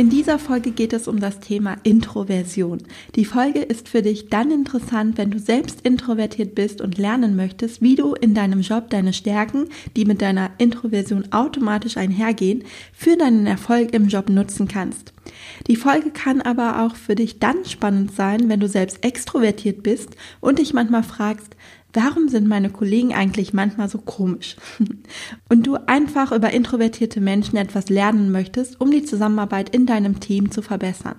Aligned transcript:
In 0.00 0.08
dieser 0.08 0.38
Folge 0.38 0.70
geht 0.70 0.94
es 0.94 1.08
um 1.08 1.20
das 1.20 1.40
Thema 1.40 1.76
Introversion. 1.82 2.78
Die 3.16 3.26
Folge 3.26 3.58
ist 3.60 3.86
für 3.86 4.00
dich 4.00 4.30
dann 4.30 4.50
interessant, 4.50 5.18
wenn 5.18 5.30
du 5.30 5.38
selbst 5.38 5.82
introvertiert 5.82 6.54
bist 6.54 6.80
und 6.80 6.96
lernen 6.96 7.36
möchtest, 7.36 7.82
wie 7.82 7.96
du 7.96 8.14
in 8.14 8.32
deinem 8.32 8.62
Job 8.62 8.88
deine 8.88 9.12
Stärken, 9.12 9.66
die 9.96 10.06
mit 10.06 10.22
deiner 10.22 10.52
Introversion 10.56 11.30
automatisch 11.32 11.98
einhergehen, 11.98 12.64
für 12.94 13.18
deinen 13.18 13.46
Erfolg 13.46 13.92
im 13.92 14.08
Job 14.08 14.30
nutzen 14.30 14.68
kannst. 14.68 15.12
Die 15.66 15.76
Folge 15.76 16.12
kann 16.12 16.40
aber 16.40 16.82
auch 16.82 16.96
für 16.96 17.14
dich 17.14 17.38
dann 17.38 17.66
spannend 17.66 18.14
sein, 18.14 18.48
wenn 18.48 18.60
du 18.60 18.68
selbst 18.68 19.04
extrovertiert 19.04 19.82
bist 19.82 20.16
und 20.40 20.60
dich 20.60 20.72
manchmal 20.72 21.02
fragst, 21.02 21.54
warum 21.92 22.28
sind 22.28 22.46
meine 22.48 22.70
Kollegen 22.70 23.14
eigentlich 23.14 23.52
manchmal 23.52 23.88
so 23.88 23.98
komisch? 23.98 24.56
Und 25.48 25.66
du 25.66 25.76
einfach 25.86 26.32
über 26.32 26.50
introvertierte 26.50 27.20
Menschen 27.20 27.56
etwas 27.56 27.88
lernen 27.88 28.30
möchtest, 28.30 28.80
um 28.80 28.90
die 28.90 29.04
Zusammenarbeit 29.04 29.74
in 29.74 29.86
deinem 29.86 30.20
Team 30.20 30.50
zu 30.50 30.62
verbessern. 30.62 31.16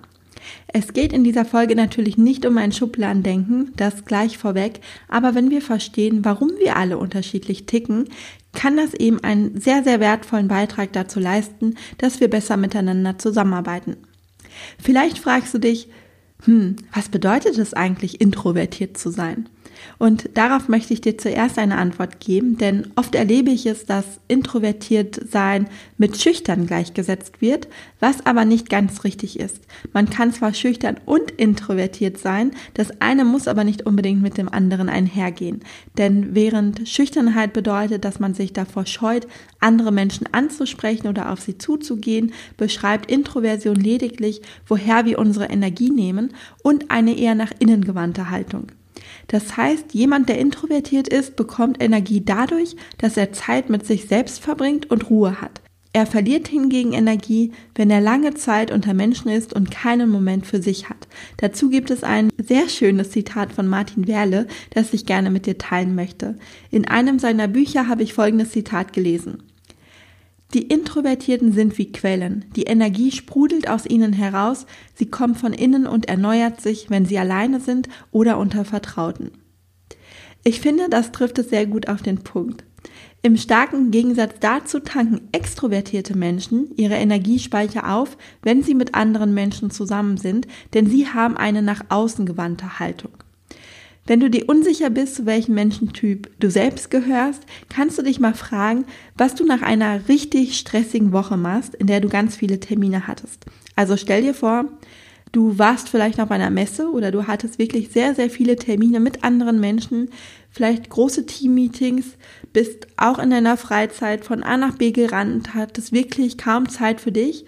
Es 0.66 0.92
geht 0.92 1.12
in 1.12 1.24
dieser 1.24 1.44
Folge 1.44 1.76
natürlich 1.76 2.18
nicht 2.18 2.44
um 2.46 2.58
ein 2.58 2.72
Schubladendenken, 2.72 3.72
das 3.76 4.04
gleich 4.04 4.38
vorweg, 4.38 4.80
aber 5.08 5.34
wenn 5.34 5.50
wir 5.50 5.62
verstehen, 5.62 6.24
warum 6.24 6.50
wir 6.58 6.76
alle 6.76 6.98
unterschiedlich 6.98 7.66
ticken, 7.66 8.08
kann 8.52 8.76
das 8.76 8.94
eben 8.94 9.22
einen 9.22 9.60
sehr, 9.60 9.82
sehr 9.84 10.00
wertvollen 10.00 10.48
Beitrag 10.48 10.92
dazu 10.92 11.20
leisten, 11.20 11.76
dass 11.98 12.20
wir 12.20 12.28
besser 12.28 12.56
miteinander 12.56 13.18
zusammenarbeiten. 13.18 13.96
Vielleicht 14.78 15.18
fragst 15.18 15.54
du 15.54 15.58
dich, 15.58 15.88
hm, 16.44 16.76
was 16.92 17.08
bedeutet 17.08 17.56
es 17.58 17.72
eigentlich, 17.72 18.20
introvertiert 18.20 18.98
zu 18.98 19.10
sein? 19.10 19.48
Und 19.98 20.30
darauf 20.34 20.68
möchte 20.68 20.92
ich 20.94 21.00
dir 21.00 21.18
zuerst 21.18 21.58
eine 21.58 21.78
Antwort 21.78 22.20
geben, 22.20 22.58
denn 22.58 22.88
oft 22.96 23.14
erlebe 23.14 23.50
ich 23.50 23.66
es, 23.66 23.86
dass 23.86 24.04
introvertiert 24.28 25.20
sein 25.30 25.68
mit 25.98 26.20
schüchtern 26.20 26.66
gleichgesetzt 26.66 27.40
wird, 27.40 27.68
was 28.00 28.26
aber 28.26 28.44
nicht 28.44 28.68
ganz 28.68 29.04
richtig 29.04 29.38
ist. 29.38 29.60
Man 29.92 30.10
kann 30.10 30.32
zwar 30.32 30.54
schüchtern 30.54 30.98
und 31.06 31.30
introvertiert 31.30 32.18
sein, 32.18 32.52
das 32.74 33.00
eine 33.00 33.24
muss 33.24 33.48
aber 33.48 33.64
nicht 33.64 33.86
unbedingt 33.86 34.22
mit 34.22 34.38
dem 34.38 34.48
anderen 34.48 34.88
einhergehen. 34.88 35.60
Denn 35.98 36.34
während 36.34 36.88
Schüchternheit 36.88 37.52
bedeutet, 37.52 38.04
dass 38.04 38.20
man 38.20 38.34
sich 38.34 38.52
davor 38.52 38.86
scheut, 38.86 39.26
andere 39.60 39.92
Menschen 39.92 40.26
anzusprechen 40.32 41.08
oder 41.08 41.30
auf 41.30 41.40
sie 41.40 41.58
zuzugehen, 41.58 42.32
beschreibt 42.56 43.10
Introversion 43.10 43.76
lediglich, 43.76 44.42
woher 44.66 45.04
wir 45.04 45.18
unsere 45.18 45.46
Energie 45.46 45.90
nehmen 45.90 46.34
und 46.62 46.90
eine 46.90 47.16
eher 47.16 47.34
nach 47.34 47.52
innen 47.58 47.84
gewandte 47.84 48.30
Haltung. 48.30 48.66
Das 49.32 49.56
heißt, 49.56 49.94
jemand, 49.94 50.28
der 50.28 50.38
introvertiert 50.38 51.08
ist, 51.08 51.36
bekommt 51.36 51.82
Energie 51.82 52.22
dadurch, 52.22 52.76
dass 52.98 53.16
er 53.16 53.32
Zeit 53.32 53.70
mit 53.70 53.86
sich 53.86 54.06
selbst 54.06 54.40
verbringt 54.40 54.90
und 54.90 55.08
Ruhe 55.08 55.40
hat. 55.40 55.62
Er 55.94 56.04
verliert 56.04 56.48
hingegen 56.48 56.92
Energie, 56.92 57.52
wenn 57.74 57.90
er 57.90 58.02
lange 58.02 58.34
Zeit 58.34 58.70
unter 58.70 58.92
Menschen 58.92 59.30
ist 59.30 59.54
und 59.54 59.70
keinen 59.70 60.10
Moment 60.10 60.46
für 60.46 60.60
sich 60.60 60.90
hat. 60.90 61.08
Dazu 61.38 61.70
gibt 61.70 61.90
es 61.90 62.04
ein 62.04 62.28
sehr 62.36 62.68
schönes 62.68 63.10
Zitat 63.10 63.52
von 63.52 63.68
Martin 63.68 64.06
Werle, 64.06 64.48
das 64.70 64.92
ich 64.92 65.06
gerne 65.06 65.30
mit 65.30 65.46
dir 65.46 65.56
teilen 65.56 65.94
möchte. 65.94 66.36
In 66.70 66.86
einem 66.86 67.18
seiner 67.18 67.48
Bücher 67.48 67.88
habe 67.88 68.02
ich 68.02 68.12
folgendes 68.12 68.50
Zitat 68.50 68.92
gelesen. 68.92 69.42
Die 70.54 70.68
Introvertierten 70.68 71.52
sind 71.52 71.78
wie 71.78 71.92
Quellen. 71.92 72.44
Die 72.56 72.64
Energie 72.64 73.10
sprudelt 73.10 73.70
aus 73.70 73.86
ihnen 73.86 74.12
heraus, 74.12 74.66
sie 74.94 75.06
kommt 75.06 75.38
von 75.38 75.54
innen 75.54 75.86
und 75.86 76.08
erneuert 76.08 76.60
sich, 76.60 76.90
wenn 76.90 77.06
sie 77.06 77.18
alleine 77.18 77.58
sind 77.58 77.88
oder 78.10 78.36
unter 78.36 78.66
Vertrauten. 78.66 79.30
Ich 80.44 80.60
finde, 80.60 80.88
das 80.90 81.12
trifft 81.12 81.38
es 81.38 81.48
sehr 81.48 81.66
gut 81.66 81.88
auf 81.88 82.02
den 82.02 82.18
Punkt. 82.18 82.64
Im 83.22 83.36
starken 83.36 83.92
Gegensatz 83.92 84.34
dazu 84.40 84.80
tanken 84.80 85.28
extrovertierte 85.30 86.18
Menschen 86.18 86.72
ihre 86.76 86.96
Energiespeicher 86.96 87.94
auf, 87.94 88.18
wenn 88.42 88.62
sie 88.62 88.74
mit 88.74 88.94
anderen 88.94 89.32
Menschen 89.32 89.70
zusammen 89.70 90.16
sind, 90.16 90.48
denn 90.74 90.86
sie 90.86 91.06
haben 91.06 91.36
eine 91.36 91.62
nach 91.62 91.84
außen 91.88 92.26
gewandte 92.26 92.80
Haltung. 92.80 93.12
Wenn 94.04 94.18
du 94.18 94.28
dir 94.28 94.48
unsicher 94.48 94.90
bist, 94.90 95.14
zu 95.14 95.26
welchem 95.26 95.54
Menschentyp 95.54 96.28
du 96.40 96.50
selbst 96.50 96.90
gehörst, 96.90 97.44
kannst 97.68 97.98
du 97.98 98.02
dich 98.02 98.18
mal 98.18 98.34
fragen, 98.34 98.84
was 99.16 99.36
du 99.36 99.44
nach 99.44 99.62
einer 99.62 100.08
richtig 100.08 100.58
stressigen 100.58 101.12
Woche 101.12 101.36
machst, 101.36 101.74
in 101.76 101.86
der 101.86 102.00
du 102.00 102.08
ganz 102.08 102.34
viele 102.34 102.58
Termine 102.58 103.06
hattest. 103.06 103.44
Also 103.76 103.96
stell 103.96 104.22
dir 104.22 104.34
vor, 104.34 104.64
du 105.30 105.56
warst 105.56 105.88
vielleicht 105.88 106.18
auf 106.20 106.32
einer 106.32 106.50
Messe 106.50 106.90
oder 106.90 107.12
du 107.12 107.28
hattest 107.28 107.60
wirklich 107.60 107.90
sehr, 107.90 108.16
sehr 108.16 108.28
viele 108.28 108.56
Termine 108.56 108.98
mit 108.98 109.22
anderen 109.22 109.60
Menschen, 109.60 110.10
vielleicht 110.50 110.90
große 110.90 111.24
Teammeetings, 111.24 112.16
bist 112.52 112.88
auch 112.96 113.20
in 113.20 113.30
deiner 113.30 113.56
Freizeit 113.56 114.24
von 114.24 114.42
A 114.42 114.56
nach 114.56 114.76
B 114.76 114.90
gerannt, 114.90 115.54
hattest 115.54 115.92
wirklich 115.92 116.38
kaum 116.38 116.68
Zeit 116.68 117.00
für 117.00 117.12
dich 117.12 117.46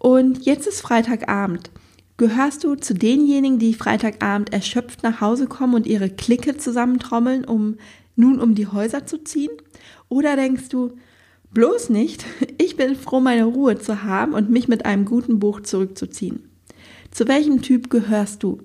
und 0.00 0.44
jetzt 0.44 0.66
ist 0.66 0.80
Freitagabend. 0.80 1.70
Gehörst 2.16 2.64
du 2.64 2.74
zu 2.74 2.94
denjenigen, 2.94 3.58
die 3.58 3.74
Freitagabend 3.74 4.52
erschöpft 4.52 5.02
nach 5.02 5.20
Hause 5.20 5.46
kommen 5.46 5.74
und 5.74 5.86
ihre 5.86 6.10
Clique 6.10 6.56
zusammentrommeln, 6.56 7.44
um 7.44 7.76
nun 8.16 8.40
um 8.40 8.54
die 8.54 8.66
Häuser 8.66 9.06
zu 9.06 9.24
ziehen? 9.24 9.50
Oder 10.08 10.36
denkst 10.36 10.68
du, 10.68 10.92
bloß 11.52 11.88
nicht, 11.90 12.24
ich 12.58 12.76
bin 12.76 12.96
froh, 12.96 13.20
meine 13.20 13.44
Ruhe 13.44 13.78
zu 13.78 14.02
haben 14.02 14.34
und 14.34 14.50
mich 14.50 14.68
mit 14.68 14.84
einem 14.84 15.04
guten 15.04 15.38
Buch 15.38 15.60
zurückzuziehen? 15.60 16.48
Zu 17.10 17.28
welchem 17.28 17.62
Typ 17.62 17.90
gehörst 17.90 18.42
du? 18.42 18.58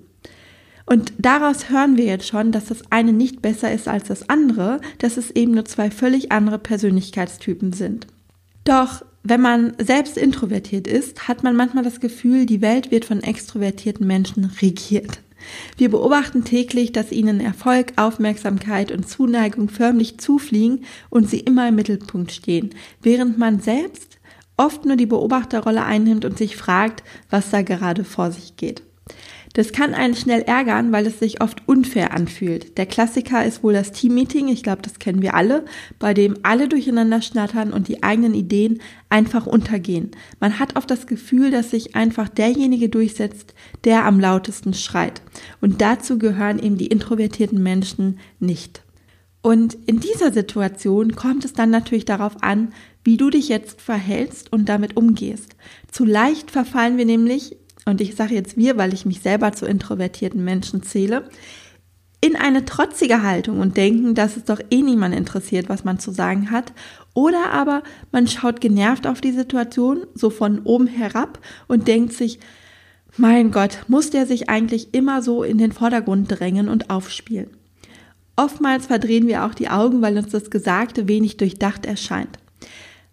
Und 0.86 1.12
daraus 1.18 1.68
hören 1.68 1.98
wir 1.98 2.06
jetzt 2.06 2.26
schon, 2.26 2.50
dass 2.50 2.66
das 2.66 2.82
eine 2.90 3.12
nicht 3.12 3.42
besser 3.42 3.70
ist 3.70 3.88
als 3.88 4.08
das 4.08 4.30
andere, 4.30 4.80
dass 4.98 5.18
es 5.18 5.30
eben 5.30 5.52
nur 5.52 5.66
zwei 5.66 5.90
völlig 5.90 6.32
andere 6.32 6.58
Persönlichkeitstypen 6.58 7.74
sind. 7.74 8.06
Doch 8.64 9.04
wenn 9.22 9.40
man 9.40 9.74
selbst 9.78 10.16
introvertiert 10.16 10.86
ist, 10.86 11.28
hat 11.28 11.42
man 11.42 11.56
manchmal 11.56 11.84
das 11.84 12.00
Gefühl, 12.00 12.46
die 12.46 12.62
Welt 12.62 12.90
wird 12.90 13.04
von 13.04 13.22
extrovertierten 13.22 14.06
Menschen 14.06 14.44
regiert. 14.60 15.20
Wir 15.76 15.90
beobachten 15.90 16.44
täglich, 16.44 16.92
dass 16.92 17.12
ihnen 17.12 17.40
Erfolg, 17.40 17.92
Aufmerksamkeit 17.96 18.90
und 18.90 19.08
Zuneigung 19.08 19.68
förmlich 19.68 20.18
zufliegen 20.18 20.84
und 21.10 21.28
sie 21.28 21.40
immer 21.40 21.68
im 21.68 21.76
Mittelpunkt 21.76 22.32
stehen, 22.32 22.70
während 23.02 23.38
man 23.38 23.60
selbst 23.60 24.18
oft 24.56 24.84
nur 24.84 24.96
die 24.96 25.06
Beobachterrolle 25.06 25.84
einnimmt 25.84 26.24
und 26.24 26.36
sich 26.36 26.56
fragt, 26.56 27.02
was 27.30 27.50
da 27.50 27.62
gerade 27.62 28.04
vor 28.04 28.32
sich 28.32 28.56
geht. 28.56 28.82
Das 29.54 29.72
kann 29.72 29.94
einen 29.94 30.14
schnell 30.14 30.42
ärgern, 30.42 30.92
weil 30.92 31.06
es 31.06 31.18
sich 31.18 31.40
oft 31.40 31.66
unfair 31.66 32.12
anfühlt. 32.12 32.76
Der 32.78 32.86
Klassiker 32.86 33.44
ist 33.44 33.62
wohl 33.62 33.72
das 33.72 33.92
Teammeeting, 33.92 34.48
ich 34.48 34.62
glaube, 34.62 34.82
das 34.82 34.98
kennen 34.98 35.22
wir 35.22 35.34
alle, 35.34 35.64
bei 35.98 36.14
dem 36.14 36.36
alle 36.42 36.68
durcheinander 36.68 37.22
schnattern 37.22 37.72
und 37.72 37.88
die 37.88 38.02
eigenen 38.02 38.34
Ideen 38.34 38.80
einfach 39.08 39.46
untergehen. 39.46 40.10
Man 40.40 40.58
hat 40.58 40.76
oft 40.76 40.90
das 40.90 41.06
Gefühl, 41.06 41.50
dass 41.50 41.70
sich 41.70 41.96
einfach 41.96 42.28
derjenige 42.28 42.88
durchsetzt, 42.88 43.54
der 43.84 44.04
am 44.04 44.20
lautesten 44.20 44.74
schreit. 44.74 45.22
Und 45.60 45.80
dazu 45.80 46.18
gehören 46.18 46.58
eben 46.58 46.76
die 46.76 46.88
introvertierten 46.88 47.62
Menschen 47.62 48.18
nicht. 48.38 48.82
Und 49.40 49.78
in 49.86 50.00
dieser 50.00 50.32
Situation 50.32 51.14
kommt 51.14 51.44
es 51.44 51.52
dann 51.52 51.70
natürlich 51.70 52.04
darauf 52.04 52.42
an, 52.42 52.70
wie 53.04 53.16
du 53.16 53.30
dich 53.30 53.48
jetzt 53.48 53.80
verhältst 53.80 54.52
und 54.52 54.68
damit 54.68 54.96
umgehst. 54.96 55.56
Zu 55.90 56.04
leicht 56.04 56.50
verfallen 56.50 56.98
wir 56.98 57.06
nämlich 57.06 57.56
und 57.88 58.00
ich 58.00 58.14
sage 58.14 58.34
jetzt 58.34 58.56
wir, 58.56 58.76
weil 58.76 58.94
ich 58.94 59.06
mich 59.06 59.20
selber 59.20 59.52
zu 59.52 59.66
introvertierten 59.66 60.44
Menschen 60.44 60.82
zähle, 60.82 61.28
in 62.20 62.34
eine 62.34 62.64
trotzige 62.64 63.22
Haltung 63.22 63.60
und 63.60 63.76
denken, 63.76 64.14
dass 64.14 64.36
es 64.36 64.44
doch 64.44 64.60
eh 64.70 64.82
niemand 64.82 65.14
interessiert, 65.14 65.68
was 65.68 65.84
man 65.84 65.98
zu 65.98 66.10
sagen 66.10 66.50
hat. 66.50 66.72
Oder 67.14 67.50
aber 67.52 67.82
man 68.10 68.26
schaut 68.26 68.60
genervt 68.60 69.06
auf 69.06 69.20
die 69.20 69.32
Situation, 69.32 70.04
so 70.14 70.30
von 70.30 70.60
oben 70.64 70.88
herab 70.88 71.38
und 71.68 71.86
denkt 71.86 72.12
sich, 72.12 72.40
mein 73.16 73.52
Gott, 73.52 73.84
muss 73.86 74.10
der 74.10 74.26
sich 74.26 74.48
eigentlich 74.48 74.94
immer 74.94 75.22
so 75.22 75.42
in 75.42 75.58
den 75.58 75.72
Vordergrund 75.72 76.26
drängen 76.28 76.68
und 76.68 76.90
aufspielen? 76.90 77.50
oftmals 78.38 78.86
verdrehen 78.86 79.26
wir 79.26 79.44
auch 79.44 79.52
die 79.52 79.68
Augen, 79.68 80.00
weil 80.00 80.16
uns 80.16 80.30
das 80.30 80.50
Gesagte 80.50 81.08
wenig 81.08 81.36
durchdacht 81.36 81.84
erscheint. 81.84 82.38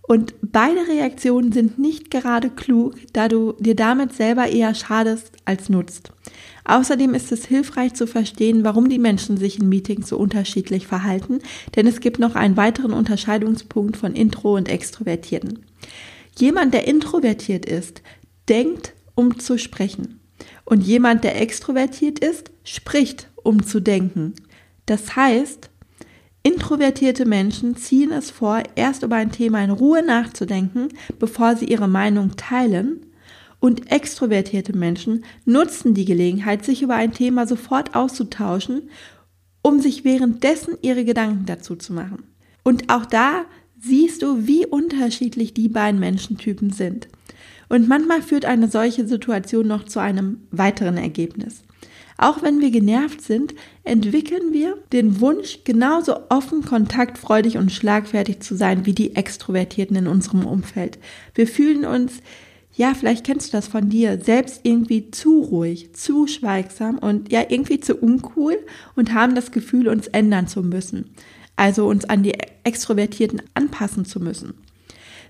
Und 0.08 0.36
beide 0.42 0.88
Reaktionen 0.88 1.52
sind 1.52 1.80
nicht 1.80 2.12
gerade 2.12 2.50
klug, 2.50 2.94
da 3.14 3.28
du 3.28 3.54
dir 3.60 3.76
damit 3.76 4.14
selber 4.14 4.48
eher 4.48 4.76
schadest 4.76 5.32
als 5.46 5.68
nutzt. 5.70 6.12
Außerdem 6.64 7.14
ist 7.14 7.32
es 7.32 7.46
hilfreich 7.46 7.94
zu 7.94 8.06
verstehen, 8.06 8.64
warum 8.64 8.90
die 8.90 9.00
Menschen 9.00 9.38
sich 9.38 9.60
in 9.60 9.70
Meetings 9.70 10.10
so 10.10 10.18
unterschiedlich 10.18 10.86
verhalten, 10.86 11.40
denn 11.76 11.88
es 11.88 12.02
gibt 12.02 12.20
noch 12.20 12.36
einen 12.36 12.58
weiteren 12.58 12.94
Unterscheidungspunkt 12.94 13.98
von 13.98 14.14
Intro 14.14 14.56
und 14.56 14.70
Extrovertierten. 14.70 15.66
Jemand, 16.38 16.74
der 16.74 16.88
introvertiert 16.88 17.66
ist, 17.66 18.02
denkt, 18.48 18.94
um 19.16 19.40
zu 19.40 19.58
sprechen. 19.58 20.20
Und 20.66 20.82
jemand, 20.82 21.24
der 21.24 21.40
extrovertiert 21.42 22.20
ist, 22.20 22.52
spricht, 22.64 23.30
um 23.36 23.64
zu 23.64 23.80
denken. 23.80 24.34
Das 24.86 25.16
heißt, 25.16 25.70
introvertierte 26.46 27.26
Menschen 27.26 27.76
ziehen 27.76 28.12
es 28.12 28.30
vor, 28.30 28.62
erst 28.76 29.02
über 29.02 29.16
ein 29.16 29.32
Thema 29.32 29.64
in 29.64 29.72
Ruhe 29.72 30.06
nachzudenken, 30.06 30.90
bevor 31.18 31.56
sie 31.56 31.66
ihre 31.66 31.88
Meinung 31.88 32.36
teilen. 32.38 33.08
Und 33.60 33.92
extrovertierte 33.92 34.78
Menschen 34.78 35.26
nutzen 35.46 35.96
die 35.96 36.06
Gelegenheit, 36.06 36.64
sich 36.64 36.84
über 36.84 36.94
ein 36.94 37.14
Thema 37.14 37.48
sofort 37.48 37.96
auszutauschen, 37.96 38.92
um 39.64 39.80
sich 39.80 40.04
währenddessen 40.04 40.76
ihre 40.84 41.04
Gedanken 41.04 41.48
dazu 41.48 41.76
zu 41.76 41.94
machen. 41.94 42.24
Und 42.64 42.92
auch 42.94 43.08
da 43.08 43.46
siehst 43.80 44.22
du, 44.22 44.46
wie 44.46 44.68
unterschiedlich 44.68 45.56
die 45.56 45.68
beiden 45.68 46.00
Menschentypen 46.00 46.72
sind. 46.72 47.08
Und 47.70 47.88
manchmal 47.88 48.22
führt 48.22 48.46
eine 48.46 48.68
solche 48.68 49.08
Situation 49.08 49.66
noch 49.66 49.86
zu 49.86 50.00
einem 50.00 50.42
weiteren 50.52 50.98
Ergebnis. 50.98 51.64
Auch 52.18 52.42
wenn 52.42 52.62
wir 52.62 52.72
genervt 52.72 53.22
sind, 53.22 53.54
entwickeln 53.84 54.54
wir 54.54 54.78
den 54.94 55.20
Wunsch, 55.20 55.60
genauso 55.66 56.16
offen, 56.30 56.64
kontaktfreudig 56.64 57.58
und 57.58 57.72
schlagfertig 57.72 58.40
zu 58.40 58.56
sein 58.56 58.86
wie 58.86 58.94
die 58.94 59.16
Extrovertierten 59.16 59.98
in 59.98 60.08
unserem 60.08 60.46
Umfeld. 60.46 60.98
Wir 61.34 61.46
fühlen 61.46 61.86
uns, 61.86 62.22
ja, 62.74 62.94
vielleicht 62.94 63.26
kennst 63.26 63.48
du 63.48 63.58
das 63.58 63.68
von 63.68 63.90
dir, 63.90 64.20
selbst 64.22 64.62
irgendwie 64.64 65.12
zu 65.12 65.42
ruhig, 65.42 65.94
zu 65.94 66.28
schweigsam 66.28 67.00
und 67.00 67.32
ja, 67.32 67.46
irgendwie 67.50 67.80
zu 67.82 67.96
uncool 67.96 68.58
und 68.96 69.14
haben 69.14 69.36
das 69.36 69.52
Gefühl, 69.52 69.90
uns 69.90 70.08
ändern 70.08 70.48
zu 70.48 70.64
müssen. 70.64 71.10
Also 71.58 71.88
uns 71.88 72.06
an 72.06 72.24
die 72.24 72.34
Extrovertierten 72.64 73.42
anpassen 73.54 74.06
zu 74.06 74.20
müssen. 74.20 74.54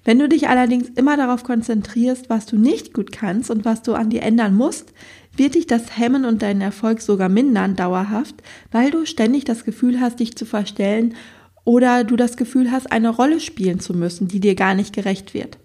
Wenn 0.06 0.19
du 0.19 0.30
dich 0.30 0.48
allerdings 0.48 0.88
immer 0.90 1.18
darauf 1.18 1.44
konzentrierst, 1.44 2.30
was 2.30 2.46
du 2.46 2.57
nicht 2.57 2.94
gut 2.94 3.12
kannst 3.12 3.50
und 3.50 3.66
was 3.66 3.81
du 3.81 3.96
an 3.96 4.12
dir 4.12 4.22
ändern 4.22 4.56
musst, 4.56 4.94
wird 5.36 5.56
dich 5.56 5.66
das 5.66 5.98
hemmen 5.98 6.25
und 6.25 6.44
deinen 6.44 6.62
Erfolg 6.62 7.02
sogar 7.02 7.28
mindern 7.28 7.75
dauerhaft, 7.75 8.36
weil 8.72 8.92
du 8.92 9.06
ständig 9.06 9.46
das 9.46 9.66
Gefühl 9.66 10.00
hast, 10.00 10.19
dich 10.19 10.38
zu 10.38 10.46
verstellen 10.46 11.16
oder 11.66 12.04
du 12.04 12.16
das 12.16 12.38
Gefühl 12.38 12.72
hast, 12.72 12.92
eine 12.92 13.10
Rolle 13.10 13.40
spielen 13.40 13.80
zu 13.80 13.96
müssen, 13.96 14.28
die 14.28 14.40
dir 14.40 14.54
gar 14.54 14.75
nicht 14.75 14.94
gerecht 14.94 15.34
wird. 15.34 15.57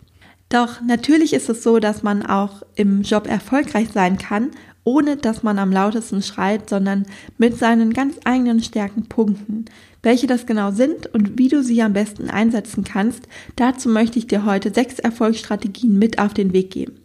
Doch 0.49 0.81
natürlich 0.81 1.35
ist 1.35 1.49
es 1.51 1.63
so, 1.63 1.79
dass 1.79 2.03
man 2.03 2.25
auch 2.25 2.63
im 2.75 3.03
Job 3.03 3.29
erfolgreich 3.29 3.91
sein 3.93 4.17
kann, 4.19 4.51
ohne 4.83 5.17
dass 5.17 5.43
man 5.43 5.59
am 5.59 5.71
lautesten 5.71 6.23
schreit, 6.23 6.69
sondern 6.69 7.07
mit 7.39 7.59
seinen 7.59 7.93
ganz 7.93 8.17
eigenen 8.25 8.61
Stärken 8.63 9.05
punkten. 9.05 9.67
Welche 10.03 10.27
das 10.27 10.47
genau 10.47 10.71
sind 10.71 11.07
und 11.13 11.39
wie 11.39 11.49
du 11.49 11.63
sie 11.63 11.83
am 11.83 11.93
besten 11.93 12.31
einsetzen 12.31 12.85
kannst, 12.85 13.29
dazu 13.57 13.89
möchte 13.89 14.19
ich 14.19 14.27
dir 14.27 14.45
heute 14.45 14.73
sechs 14.73 14.99
Erfolgsstrategien 14.99 15.99
mit 15.99 16.19
auf 16.19 16.33
den 16.33 16.53
Weg 16.53 16.71
geben. 16.71 17.01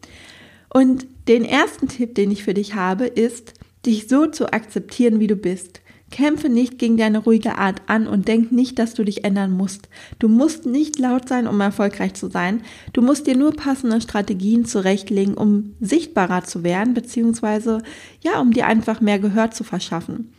Und 0.70 1.06
den 1.28 1.46
ersten 1.46 1.88
Tipp, 1.88 2.16
den 2.16 2.32
ich 2.32 2.44
für 2.44 2.54
dich 2.54 2.76
habe, 2.76 3.06
ist, 3.06 3.54
dich 3.86 4.08
so 4.08 4.28
zu 4.28 4.52
akzeptieren, 4.52 5.20
wie 5.20 5.28
du 5.28 5.36
bist. 5.36 5.82
Kämpfe 6.12 6.50
nicht 6.50 6.78
gegen 6.78 6.98
deine 6.98 7.18
ruhige 7.18 7.58
Art 7.58 7.82
an 7.88 8.08
und 8.08 8.28
denk 8.28 8.52
nicht, 8.52 8.78
dass 8.78 8.94
du 8.94 9.04
dich 9.04 9.26
ändern 9.26 9.52
musst. 9.52 9.90
Du 10.20 10.30
musst 10.30 10.66
nicht 10.66 11.00
laut 11.00 11.28
sein, 11.28 11.48
um 11.48 11.60
erfolgreich 11.60 12.14
zu 12.14 12.30
sein. 12.30 12.62
Du 12.94 13.02
musst 13.02 13.28
dir 13.28 13.36
nur 13.36 13.54
passende 13.54 14.00
Strategien 14.00 14.66
zurechtlegen, 14.66 15.34
um 15.34 15.74
sichtbarer 15.82 16.44
zu 16.44 16.64
werden, 16.64 16.94
beziehungsweise 16.94 17.82
ja, 18.22 18.40
um 18.40 18.54
dir 18.54 18.68
einfach 18.68 19.02
mehr 19.02 19.20
Gehör 19.20 19.52
zu 19.52 19.64
verschaffen. 19.64 20.32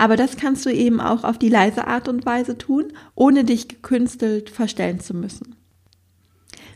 Aber 0.00 0.16
das 0.16 0.38
kannst 0.38 0.64
du 0.64 0.70
eben 0.70 0.98
auch 0.98 1.24
auf 1.24 1.36
die 1.36 1.50
leise 1.50 1.86
Art 1.86 2.08
und 2.08 2.24
Weise 2.24 2.56
tun, 2.56 2.86
ohne 3.14 3.44
dich 3.44 3.68
gekünstelt 3.68 4.48
verstellen 4.48 4.98
zu 4.98 5.12
müssen. 5.12 5.56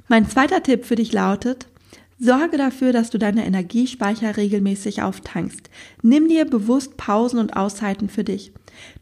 Mein 0.09 0.29
zweiter 0.29 0.63
Tipp 0.63 0.85
für 0.85 0.97
dich 0.97 1.11
lautet, 1.11 1.67
Sorge 2.19 2.59
dafür, 2.59 2.93
dass 2.93 3.09
du 3.09 3.17
deine 3.17 3.47
Energiespeicher 3.47 4.37
regelmäßig 4.37 5.01
auftankst. 5.01 5.71
Nimm 6.03 6.29
dir 6.29 6.45
bewusst 6.45 6.99
Pausen 6.99 7.39
und 7.39 7.57
Auszeiten 7.57 8.11
für 8.11 8.25
dich. 8.25 8.53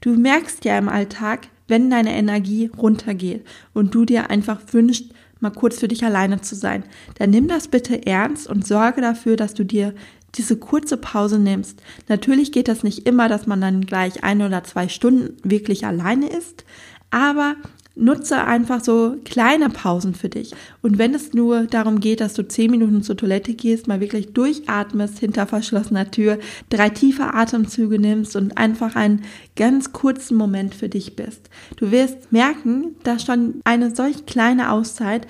Du 0.00 0.10
merkst 0.10 0.64
ja 0.64 0.78
im 0.78 0.88
Alltag, 0.88 1.48
wenn 1.66 1.90
deine 1.90 2.14
Energie 2.14 2.70
runtergeht 2.78 3.44
und 3.74 3.92
du 3.92 4.04
dir 4.04 4.30
einfach 4.30 4.60
wünschst, 4.70 5.12
mal 5.40 5.50
kurz 5.50 5.80
für 5.80 5.88
dich 5.88 6.04
alleine 6.04 6.40
zu 6.40 6.54
sein. 6.54 6.84
Dann 7.19 7.30
nimm 7.30 7.48
das 7.48 7.66
bitte 7.66 8.06
ernst 8.06 8.46
und 8.46 8.64
sorge 8.64 9.00
dafür, 9.00 9.34
dass 9.34 9.54
du 9.54 9.64
dir 9.64 9.94
diese 10.34 10.56
kurze 10.56 10.96
Pause 10.96 11.38
nimmst. 11.38 11.82
Natürlich 12.08 12.52
geht 12.52 12.69
das 12.69 12.82
nicht 12.82 13.06
immer, 13.06 13.29
dass 13.29 13.46
man 13.46 13.61
dann 13.61 13.82
gleich 13.82 14.25
ein 14.25 14.43
oder 14.43 14.64
zwei 14.64 14.88
Stunden 14.88 15.37
wirklich 15.43 15.87
alleine 15.87 16.29
ist, 16.29 16.64
aber 17.11 17.56
nutze 17.94 18.43
einfach 18.44 18.82
so 18.82 19.17
kleine 19.25 19.69
Pausen 19.69 20.14
für 20.14 20.29
dich. 20.29 20.55
Und 20.81 20.99
wenn 20.99 21.14
es 21.14 21.34
nur 21.34 21.67
darum 21.67 22.00
geht, 22.00 22.20
dass 22.20 22.34
du 22.34 22.46
zehn 22.46 22.70
Minuten 22.70 23.02
zur 23.02 23.17
Toilette 23.17 23.55
gehst, 23.55 23.87
mal 23.87 24.00
wirklich 24.00 24.32
durchatmest 24.32 25.19
hinter 25.19 25.46
verschlossener 25.46 26.11
Tür, 26.11 26.38
drei 26.70 26.88
tiefe 26.88 27.34
Atemzüge 27.34 27.99
nimmst 27.99 28.34
und 28.37 28.56
einfach 28.56 28.96
einen 28.96 29.25
ganz 29.56 29.93
kurzen 29.93 30.37
Moment 30.37 30.75
für 30.75 30.88
dich 30.88 31.17
bist. 31.17 31.50
Du 31.76 31.90
wirst 31.90 32.32
merken, 32.32 32.96
dass 33.02 33.25
schon 33.25 33.61
eine 33.64 33.94
solch 33.94 34.26
kleine 34.26 34.70
Auszeit 34.70 35.26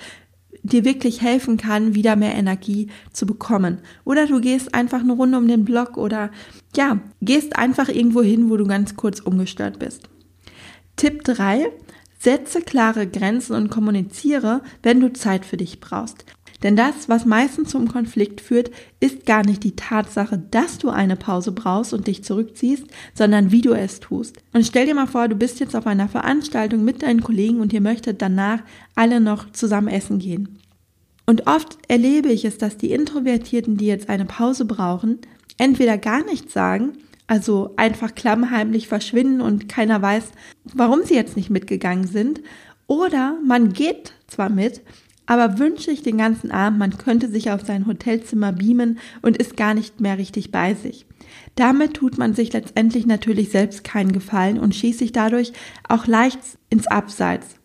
dir 0.63 0.85
wirklich 0.85 1.21
helfen 1.21 1.57
kann, 1.57 1.93
wieder 1.93 2.15
mehr 2.15 2.35
Energie 2.35 2.87
zu 3.11 3.25
bekommen. 3.25 3.79
Oder 4.05 4.27
du 4.27 4.39
gehst 4.39 4.73
einfach 4.73 5.01
eine 5.01 5.13
Runde 5.13 5.37
um 5.37 5.47
den 5.47 5.65
Block 5.65 5.97
oder 5.97 6.31
ja, 6.75 6.99
gehst 7.21 7.57
einfach 7.57 7.89
irgendwo 7.89 8.21
hin, 8.21 8.49
wo 8.49 8.57
du 8.57 8.65
ganz 8.65 8.95
kurz 8.95 9.19
ungestört 9.19 9.79
bist. 9.79 10.09
Tipp 10.95 11.23
3, 11.23 11.71
Setze 12.17 12.61
klare 12.61 13.05
Grenzen 13.05 13.53
und 13.55 13.69
kommuniziere, 13.69 14.61
wenn 14.81 15.01
du 15.01 15.11
Zeit 15.11 15.45
für 15.45 15.57
dich 15.57 15.81
brauchst. 15.81 16.25
Denn 16.63 16.75
das, 16.75 17.09
was 17.09 17.25
meistens 17.25 17.69
zum 17.69 17.87
Konflikt 17.87 18.41
führt, 18.41 18.71
ist 18.99 19.25
gar 19.25 19.45
nicht 19.45 19.63
die 19.63 19.75
Tatsache, 19.75 20.41
dass 20.51 20.77
du 20.77 20.89
eine 20.89 21.15
Pause 21.15 21.51
brauchst 21.51 21.93
und 21.93 22.07
dich 22.07 22.23
zurückziehst, 22.23 22.85
sondern 23.13 23.51
wie 23.51 23.61
du 23.61 23.73
es 23.73 23.99
tust. 23.99 24.37
Und 24.53 24.65
stell 24.65 24.85
dir 24.85 24.95
mal 24.95 25.07
vor, 25.07 25.27
du 25.27 25.35
bist 25.35 25.59
jetzt 25.59 25.75
auf 25.75 25.85
einer 25.85 26.07
Veranstaltung 26.07 26.83
mit 26.83 27.03
deinen 27.03 27.21
Kollegen 27.21 27.59
und 27.59 27.73
ihr 27.73 27.81
möchtet 27.81 28.21
danach 28.21 28.59
alle 28.95 29.19
noch 29.19 29.51
zusammen 29.51 29.89
essen 29.89 30.19
gehen. 30.19 30.59
Und 31.25 31.47
oft 31.47 31.77
erlebe 31.87 32.29
ich 32.29 32.45
es, 32.45 32.57
dass 32.57 32.77
die 32.77 32.91
Introvertierten, 32.91 33.77
die 33.77 33.85
jetzt 33.87 34.09
eine 34.09 34.25
Pause 34.25 34.65
brauchen, 34.65 35.19
entweder 35.57 35.97
gar 35.97 36.23
nichts 36.25 36.53
sagen 36.53 36.93
also 37.27 37.73
einfach 37.77 38.15
klammheimlich 38.15 38.87
verschwinden 38.87 39.41
und 39.41 39.69
keiner 39.69 40.01
weiß, 40.01 40.25
warum 40.65 41.03
sie 41.03 41.15
jetzt 41.15 41.35
nicht 41.35 41.49
mitgegangen 41.49 42.07
sind. 42.07 42.41
Oder 42.87 43.37
man 43.43 43.73
geht 43.73 44.13
zwar 44.27 44.49
mit, 44.49 44.81
aber 45.25 45.59
wünsche 45.59 45.91
ich 45.91 46.03
den 46.03 46.17
ganzen 46.17 46.51
Abend, 46.51 46.79
man 46.79 46.97
könnte 46.97 47.29
sich 47.29 47.51
auf 47.51 47.61
sein 47.65 47.87
Hotelzimmer 47.87 48.51
beamen 48.51 48.99
und 49.21 49.37
ist 49.37 49.55
gar 49.55 49.73
nicht 49.73 50.01
mehr 50.01 50.17
richtig 50.17 50.51
bei 50.51 50.73
sich. 50.73 51.05
Damit 51.55 51.95
tut 51.95 52.17
man 52.17 52.33
sich 52.33 52.51
letztendlich 52.51 53.05
natürlich 53.05 53.49
selbst 53.49 53.83
keinen 53.83 54.11
Gefallen 54.11 54.59
und 54.59 54.75
schießt 54.75 54.99
sich 54.99 55.11
dadurch 55.11 55.53
auch 55.87 56.07
leicht 56.07 56.39
ins 56.69 56.87
Abseits. 56.87 57.55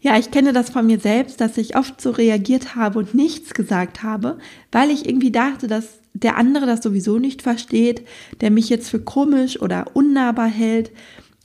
Ja, 0.00 0.18
ich 0.18 0.30
kenne 0.30 0.52
das 0.52 0.68
von 0.68 0.86
mir 0.86 0.98
selbst, 0.98 1.40
dass 1.40 1.56
ich 1.56 1.76
oft 1.76 2.00
so 2.00 2.10
reagiert 2.10 2.76
habe 2.76 2.98
und 2.98 3.14
nichts 3.14 3.54
gesagt 3.54 4.02
habe, 4.02 4.38
weil 4.70 4.90
ich 4.90 5.08
irgendwie 5.08 5.30
dachte, 5.30 5.66
dass 5.66 6.00
der 6.12 6.36
andere 6.36 6.66
das 6.66 6.82
sowieso 6.82 7.18
nicht 7.18 7.42
versteht, 7.42 8.06
der 8.40 8.50
mich 8.50 8.68
jetzt 8.68 8.90
für 8.90 9.00
komisch 9.00 9.60
oder 9.62 9.86
unnahbar 9.94 10.48
hält. 10.48 10.92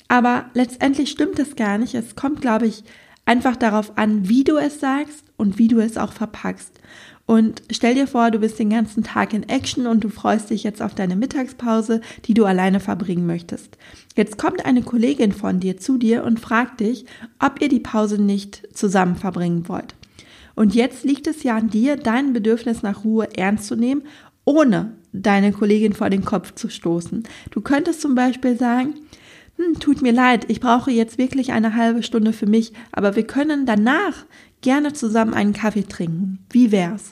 Aber 0.10 0.46
letztendlich 0.54 1.10
stimmt 1.10 1.40
es 1.40 1.56
gar 1.56 1.78
nicht. 1.78 1.96
Es 1.96 2.16
kommt, 2.16 2.42
glaube 2.42 2.68
ich, 2.68 2.84
einfach 3.30 3.56
darauf 3.56 3.96
an, 3.96 4.28
wie 4.28 4.44
du 4.44 4.58
es 4.58 4.80
sagst 4.80 5.24
und 5.38 5.60
wie 5.60 5.68
du 5.68 5.80
es 5.80 5.98
auch 5.98 6.14
verpackst. 6.14 6.74
Und 7.28 7.62
stell 7.70 7.94
dir 7.94 8.08
vor, 8.08 8.32
du 8.32 8.40
bist 8.40 8.58
den 8.58 8.72
ganzen 8.72 9.04
Tag 9.04 9.36
in 9.36 9.48
Action 9.48 9.86
und 9.86 10.04
du 10.04 10.10
freust 10.10 10.50
dich 10.50 10.64
jetzt 10.64 10.82
auf 10.82 10.96
deine 10.96 11.16
Mittagspause, 11.16 12.02
die 12.26 12.34
du 12.34 12.46
alleine 12.46 12.80
verbringen 12.80 13.28
möchtest. 13.28 13.78
Jetzt 14.16 14.40
kommt 14.40 14.66
eine 14.66 14.82
Kollegin 14.82 15.32
von 15.32 15.60
dir 15.60 15.78
zu 15.78 16.00
dir 16.00 16.24
und 16.24 16.40
fragt 16.40 16.80
dich, 16.80 17.06
ob 17.38 17.62
ihr 17.62 17.70
die 17.70 17.80
Pause 17.80 18.20
nicht 18.20 18.76
zusammen 18.76 19.16
verbringen 19.16 19.70
wollt. 19.70 19.94
Und 20.56 20.74
jetzt 20.74 21.04
liegt 21.04 21.28
es 21.28 21.44
ja 21.44 21.56
an 21.56 21.70
dir, 21.70 21.98
dein 21.98 22.34
Bedürfnis 22.34 22.82
nach 22.82 23.04
Ruhe 23.04 23.30
ernst 23.38 23.68
zu 23.68 23.76
nehmen 23.76 24.02
ohne 24.50 24.94
deine 25.14 25.52
Kollegin 25.52 25.94
vor 25.94 26.10
den 26.10 26.26
Kopf 26.26 26.56
zu 26.56 26.70
stoßen. 26.70 27.22
Du 27.52 27.62
könntest 27.62 28.02
zum 28.02 28.16
Beispiel 28.16 28.58
sagen, 28.58 28.96
hm, 29.60 29.80
tut 29.80 30.02
mir 30.02 30.14
leid, 30.14 30.46
ich 30.48 30.62
brauche 30.62 30.90
jetzt 30.90 31.18
wirklich 31.18 31.52
eine 31.52 31.76
halbe 31.76 32.02
Stunde 32.02 32.32
für 32.32 32.46
mich, 32.46 32.72
aber 32.94 33.18
wir 33.18 33.28
können 33.28 33.66
danach 33.66 34.26
gerne 34.62 34.94
zusammen 34.94 35.34
einen 35.34 35.52
Kaffee 35.52 35.84
trinken. 35.84 36.40
Wie 36.50 36.72
wär's? 36.72 37.12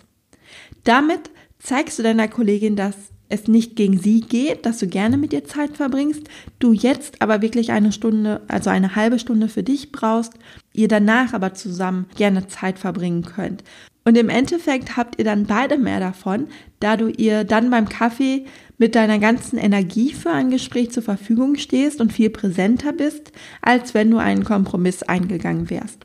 Damit 0.86 1.30
zeigst 1.60 2.00
du 2.00 2.04
deiner 2.04 2.30
Kollegin, 2.30 2.78
dass 2.78 2.96
es 3.28 3.50
nicht 3.50 3.76
gegen 3.76 4.00
sie 4.00 4.22
geht, 4.22 4.66
dass 4.66 4.78
du 4.78 4.88
gerne 4.88 5.18
mit 5.18 5.34
ihr 5.34 5.44
Zeit 5.44 5.76
verbringst, 5.76 6.30
du 6.60 6.72
jetzt 6.72 7.22
aber 7.22 7.42
wirklich 7.42 7.74
eine 7.74 7.92
Stunde, 7.92 8.42
also 8.48 8.70
eine 8.70 8.96
halbe 8.96 9.20
Stunde 9.20 9.50
für 9.50 9.64
dich 9.64 9.92
brauchst, 9.92 10.34
ihr 10.72 10.88
danach 10.88 11.34
aber 11.34 11.54
zusammen 11.54 12.06
gerne 12.16 12.48
Zeit 12.48 12.80
verbringen 12.80 13.24
könnt. 13.24 13.66
Und 14.06 14.18
im 14.18 14.30
Endeffekt 14.30 14.96
habt 14.96 15.20
ihr 15.20 15.26
dann 15.26 15.48
beide 15.48 15.78
mehr 15.78 16.00
davon, 16.00 16.48
da 16.80 16.96
du 16.96 17.10
ihr 17.10 17.44
dann 17.44 17.70
beim 17.70 17.90
Kaffee 17.90 18.46
mit 18.78 18.96
deiner 18.96 19.20
ganzen 19.20 19.58
Energie 19.58 20.14
für 20.14 20.32
ein 20.32 20.50
Gespräch 20.50 20.92
zur 20.92 21.04
Verfügung 21.04 21.56
stehst 21.56 22.00
und 22.00 22.14
viel 22.14 22.30
präsenter 22.30 22.94
bist, 22.94 23.32
als 23.62 23.94
wenn 23.94 24.12
du 24.12 24.18
einen 24.18 24.44
Kompromiss 24.44 25.04
eingegangen 25.04 25.70
wärst. 25.70 26.00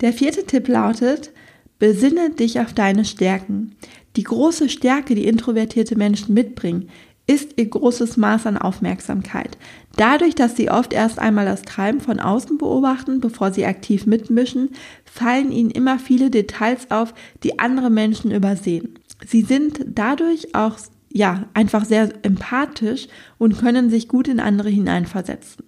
Der 0.00 0.12
vierte 0.12 0.44
Tipp 0.44 0.68
lautet, 0.68 1.32
besinne 1.78 2.30
dich 2.30 2.60
auf 2.60 2.72
deine 2.72 3.04
Stärken. 3.04 3.76
Die 4.16 4.22
große 4.22 4.68
Stärke, 4.68 5.14
die 5.14 5.26
introvertierte 5.26 5.96
Menschen 5.96 6.34
mitbringen, 6.34 6.88
ist 7.26 7.54
ihr 7.56 7.66
großes 7.66 8.16
Maß 8.16 8.46
an 8.46 8.58
Aufmerksamkeit. 8.58 9.56
Dadurch, 9.96 10.34
dass 10.34 10.56
sie 10.56 10.70
oft 10.70 10.92
erst 10.92 11.18
einmal 11.18 11.46
das 11.46 11.62
Treiben 11.62 12.00
von 12.00 12.20
außen 12.20 12.58
beobachten, 12.58 13.20
bevor 13.20 13.50
sie 13.50 13.64
aktiv 13.64 14.06
mitmischen, 14.06 14.70
fallen 15.04 15.50
ihnen 15.50 15.70
immer 15.70 15.98
viele 15.98 16.30
Details 16.30 16.90
auf, 16.90 17.14
die 17.42 17.58
andere 17.58 17.88
Menschen 17.88 18.30
übersehen. 18.30 18.98
Sie 19.26 19.42
sind 19.42 19.80
dadurch 19.86 20.54
auch 20.54 20.76
ja, 21.14 21.44
einfach 21.54 21.84
sehr 21.84 22.12
empathisch 22.22 23.06
und 23.38 23.56
können 23.56 23.88
sich 23.88 24.08
gut 24.08 24.26
in 24.26 24.40
andere 24.40 24.68
hineinversetzen. 24.68 25.64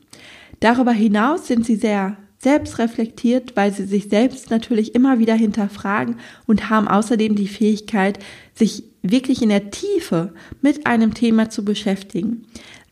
Darüber 0.58 0.90
hinaus 0.90 1.46
sind 1.46 1.64
sie 1.64 1.76
sehr 1.76 2.16
selbstreflektiert, 2.38 3.54
weil 3.54 3.72
sie 3.72 3.84
sich 3.84 4.08
selbst 4.08 4.50
natürlich 4.50 4.94
immer 4.96 5.20
wieder 5.20 5.34
hinterfragen 5.34 6.16
und 6.46 6.68
haben 6.68 6.88
außerdem 6.88 7.36
die 7.36 7.46
Fähigkeit, 7.46 8.18
sich 8.54 8.84
wirklich 9.02 9.40
in 9.40 9.48
der 9.50 9.70
Tiefe 9.70 10.34
mit 10.62 10.84
einem 10.86 11.14
Thema 11.14 11.48
zu 11.48 11.64
beschäftigen. 11.64 12.46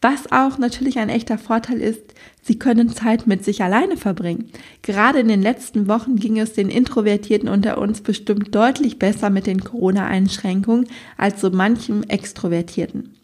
Was 0.04 0.30
auch 0.30 0.58
natürlich 0.58 0.98
ein 0.98 1.08
echter 1.08 1.38
Vorteil 1.38 1.80
ist, 1.80 2.12
sie 2.42 2.58
können 2.58 2.90
Zeit 2.90 3.26
mit 3.26 3.42
sich 3.42 3.62
alleine 3.62 3.96
verbringen. 3.96 4.50
Gerade 4.82 5.20
in 5.20 5.28
den 5.28 5.40
letzten 5.40 5.88
Wochen 5.88 6.16
ging 6.16 6.38
es 6.38 6.52
den 6.52 6.68
Introvertierten 6.68 7.48
unter 7.48 7.78
uns 7.78 8.02
bestimmt 8.02 8.54
deutlich 8.54 8.98
besser 8.98 9.30
mit 9.30 9.46
den 9.46 9.64
Corona-Einschränkungen 9.64 10.88
als 11.16 11.40
so 11.40 11.48
manchem 11.48 12.02
Extrovertierten. 12.02 13.14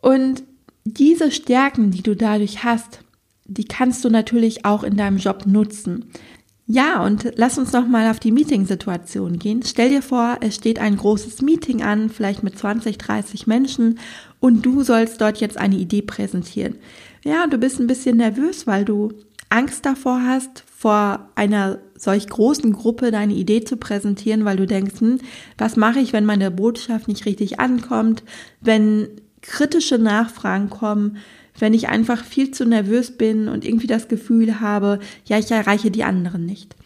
Und 0.00 0.42
diese 0.86 1.30
Stärken, 1.30 1.90
die 1.90 2.02
du 2.02 2.16
dadurch 2.16 2.64
hast, 2.64 3.00
die 3.44 3.66
kannst 3.66 4.02
du 4.02 4.08
natürlich 4.08 4.64
auch 4.64 4.84
in 4.84 4.96
deinem 4.96 5.18
Job 5.18 5.44
nutzen. 5.44 6.06
Ja, 6.68 7.04
und 7.04 7.32
lass 7.36 7.58
uns 7.58 7.72
noch 7.72 7.86
mal 7.86 8.10
auf 8.10 8.18
die 8.18 8.32
Meetingsituation 8.32 9.38
gehen. 9.38 9.62
Stell 9.64 9.90
dir 9.90 10.02
vor, 10.02 10.38
es 10.40 10.56
steht 10.56 10.80
ein 10.80 10.96
großes 10.96 11.40
Meeting 11.42 11.82
an, 11.82 12.10
vielleicht 12.10 12.42
mit 12.42 12.58
20, 12.58 12.98
30 12.98 13.46
Menschen 13.46 14.00
und 14.40 14.66
du 14.66 14.82
sollst 14.82 15.20
dort 15.20 15.38
jetzt 15.38 15.58
eine 15.58 15.76
Idee 15.76 16.02
präsentieren. 16.02 16.74
Ja, 17.22 17.46
du 17.46 17.58
bist 17.58 17.78
ein 17.78 17.86
bisschen 17.86 18.16
nervös, 18.16 18.66
weil 18.66 18.84
du 18.84 19.12
Angst 19.48 19.86
davor 19.86 20.22
hast, 20.24 20.64
vor 20.76 21.30
einer 21.36 21.78
solch 21.96 22.26
großen 22.28 22.72
Gruppe 22.72 23.12
deine 23.12 23.34
Idee 23.34 23.62
zu 23.62 23.76
präsentieren, 23.76 24.44
weil 24.44 24.56
du 24.56 24.66
denkst, 24.66 25.00
hm, 25.00 25.18
was 25.56 25.76
mache 25.76 26.00
ich, 26.00 26.12
wenn 26.12 26.26
meine 26.26 26.50
Botschaft 26.50 27.06
nicht 27.06 27.26
richtig 27.26 27.60
ankommt, 27.60 28.24
wenn 28.60 29.08
kritische 29.40 29.98
Nachfragen 29.98 30.68
kommen, 30.68 31.18
wenn 31.58 31.74
ich 31.74 31.88
einfach 31.88 32.24
viel 32.24 32.50
zu 32.50 32.64
nervös 32.64 33.16
bin 33.16 33.48
und 33.48 33.64
irgendwie 33.64 33.86
das 33.86 34.08
Gefühl 34.08 34.60
habe, 34.60 34.98
ja, 35.24 35.38
ich 35.38 35.50
erreiche 35.50 35.90
die 35.90 36.04
anderen 36.04 36.44
nicht. 36.46 36.76